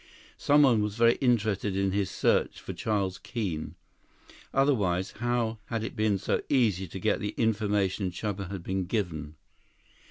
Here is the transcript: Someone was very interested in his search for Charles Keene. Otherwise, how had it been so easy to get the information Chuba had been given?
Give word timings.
Someone 0.39 0.81
was 0.81 0.95
very 0.95 1.13
interested 1.17 1.77
in 1.77 1.91
his 1.91 2.09
search 2.09 2.59
for 2.59 2.73
Charles 2.73 3.19
Keene. 3.19 3.75
Otherwise, 4.51 5.11
how 5.19 5.59
had 5.65 5.83
it 5.83 5.95
been 5.95 6.17
so 6.17 6.41
easy 6.49 6.87
to 6.87 6.97
get 6.99 7.19
the 7.19 7.35
information 7.37 8.09
Chuba 8.09 8.49
had 8.49 8.63
been 8.63 8.85
given? 8.85 9.35